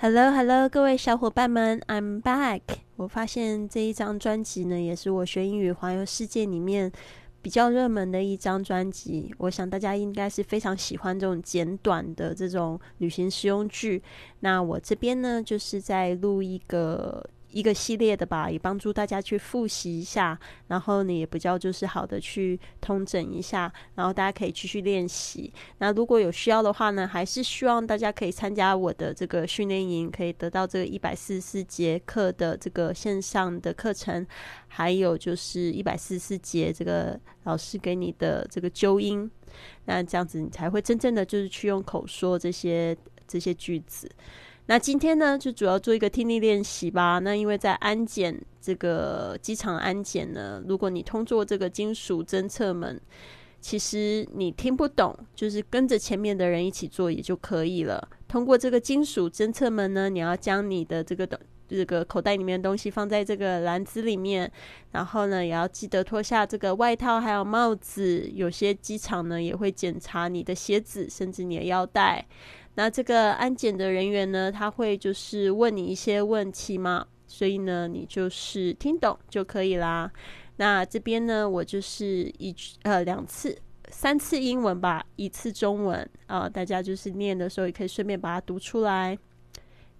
[0.00, 2.60] Hello Hello，各位小伙伴们，I'm back。
[2.94, 6.92] 我发现这一张专辑呢，也是我学英语环游世界里面
[7.42, 9.34] 比较热门的一张专辑。
[9.38, 14.00] 我想大家应该是非常喜欢这种简短的这种旅行实用剧。
[14.38, 17.28] 那我这边呢，就是在录一个。
[17.50, 25.52] 一个系列的吧，也帮助大家去复习一下，然后呢，也比较就是好的去通整一下，然后大家可以继续练习。
[25.78, 34.26] 那如果有需要的话呢，还是希望大家可以参加我的这个训练营，可以得到这个一百四十四节课的这个线上的课程，
[34.66, 39.30] 还有就是一百四十四节这个老师给你的这个纠音，
[39.86, 42.96] 那这样子你才会真正的就是去用口说这些
[43.26, 44.10] 这些句子。
[44.70, 47.18] 那今天呢，就主要做一个听力练习吧。
[47.20, 53.00] 那因为在安检这个机场安检呢，如果你通过这个金属侦测门，
[53.62, 58.06] 其实你听不懂，就是跟着前面的人一起做也就可以了。
[58.28, 64.52] 通过这个金属侦测门呢，你要将你的这个的这个口袋里面的东西放在这个篮子里面，
[64.92, 68.28] 然后呢，也要记得脱下这个外套还有帽子。
[68.34, 72.26] 有些机场呢也会检查你的鞋子，甚至你的腰带。
[72.74, 80.12] 那这个安检的人员呢，他会就是问你一些问题嘛，所以呢，你就是听懂就可以啦。
[80.56, 83.56] 那这边呢，我就是一呃两次、
[83.88, 89.18] 三次英文吧，一次中文啊，大家就是念的时候也可以顺便把它读出来。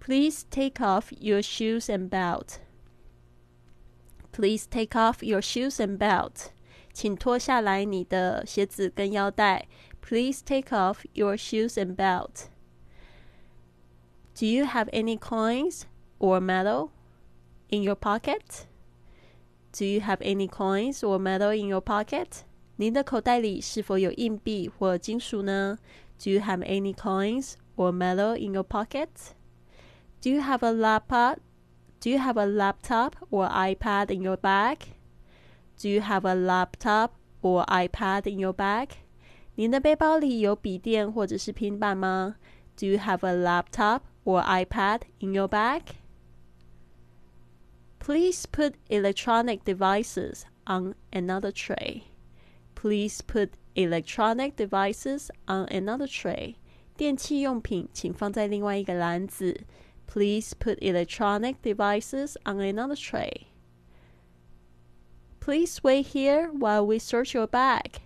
[0.00, 2.56] Please take off your shoes and belt.
[4.32, 6.48] Please take off your shoes and belt.
[6.92, 9.66] 请脱下来你的鞋子跟腰带。
[10.00, 12.48] Please take off your shoes and belt.
[14.35, 15.83] Do you have any coins
[16.19, 16.91] or metal
[17.69, 18.67] in your pocket?
[19.71, 22.43] Do you have any coins or metal in your pocket?
[22.77, 25.77] 您的口袋里是否有硬币或金属呢？
[26.17, 29.09] Do you have any coins or metal in your pocket?
[30.21, 31.39] Do you have a laptop?
[32.01, 34.77] Do you have a laptop or iPad in your bag?
[35.81, 38.89] Do you have a laptop or iPad in your bag?
[39.55, 42.35] 您的背包里有笔电或者是平板吗？
[42.77, 45.95] Do you have a laptop or iPad in your bag?
[47.99, 52.05] Please put electronic devices on another tray.
[52.75, 56.55] Please put electronic devices on another tray.
[56.95, 59.61] 电器用品请放在另外一个篮子。
[60.05, 63.47] Please put electronic devices on another tray.
[65.39, 68.01] Please wait here while we search your bag.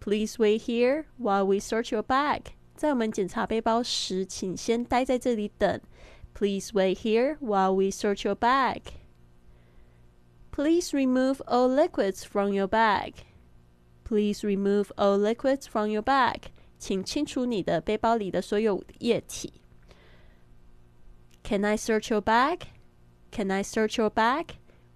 [0.00, 2.52] Please wait here while we search your bag.
[2.83, 5.79] 在我们检查背包时，请先待在这里等。
[6.33, 8.81] Please wait here while we search your bag.
[10.51, 13.13] Please remove all liquids from your bag.
[14.03, 16.49] Please remove all liquids from your bag.
[16.77, 19.53] 请清除你的背包里的所有液体。
[21.45, 22.63] Can I search your bag?
[23.31, 24.47] Can I search your bag?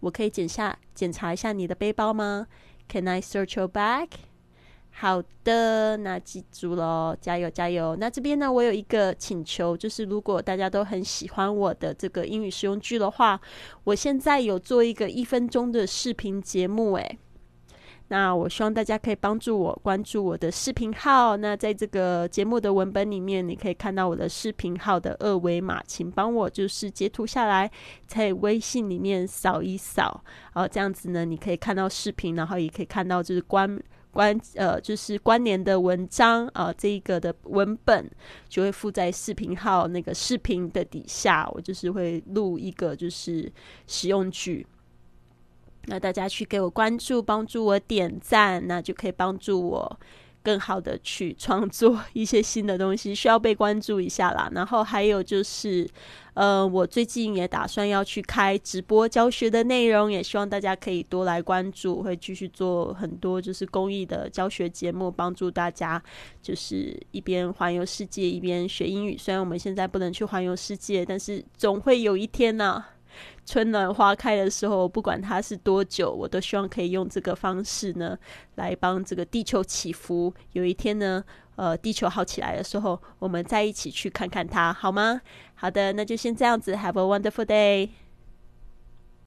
[0.01, 2.47] 我可以检下检查一下你的背包吗
[2.89, 4.09] ？Can I search your bag?
[4.99, 7.95] 好的，那记住喽，加油加油！
[7.97, 13.39] 那这边呢，我有一个请求，就是如果大家都很喜欢我的这个英语实用句的话，
[13.83, 17.19] 我现在有做一个一分钟的视频节目，诶，
[18.07, 21.37] 那我希望大家可以帮助我关注我的视频号。
[21.37, 27.69] 那在这个节目的文本里面，你可以看到我的视频号的二维码，请帮我就是截图下来，
[28.07, 30.23] 在微信里面扫一扫，
[30.55, 33.79] 然后这样子呢，你可以看到视频，然后也可以看到就是关。
[34.17, 38.09] 关呃，就是关联的文章啊，这一个的文本
[38.49, 41.47] 就会附在视频号那个视频的底下。
[41.53, 43.47] 我就是会录一个就是
[43.85, 44.65] 使用句，
[45.85, 49.99] 那大家去给我关注，帮助我点赞，那就可以帮助我。
[50.47, 54.49] 更好的去创作一些新的东西，需要被关注一下啦。
[54.55, 55.85] 然后还有就是，
[56.35, 66.01] 呃，我最近也打算要去开直播教学的内容，也希望大家可以多来关注，会继续做很多就是公益的教学节目，帮助大家
[66.41, 69.17] 就是一边环游世界一边学英语。
[69.17, 72.85] 虽然我们现在不能去环游世界，但是总会有一天呢。
[73.45, 78.17] 春暖花开的时候，不管它是多久，我都希望可以用这个方式呢，
[78.55, 80.33] 来帮这个地球祈福。
[80.51, 81.23] 有一天呢，
[81.55, 85.21] 呃，地球好起来的时候，我们再一起去看看它，好吗？
[85.55, 87.89] 好的，那就先这样子，Have a wonderful day。